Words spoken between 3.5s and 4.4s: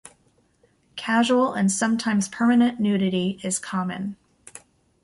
common.